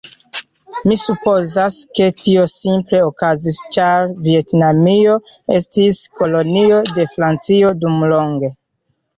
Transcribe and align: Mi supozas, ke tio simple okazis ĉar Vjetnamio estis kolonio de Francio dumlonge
Mi 0.91 0.95
supozas, 0.99 1.75
ke 1.99 2.07
tio 2.21 2.45
simple 2.53 3.01
okazis 3.09 3.59
ĉar 3.77 4.07
Vjetnamio 4.29 5.19
estis 5.59 6.01
kolonio 6.23 6.81
de 6.99 7.09
Francio 7.15 7.77
dumlonge 7.85 8.55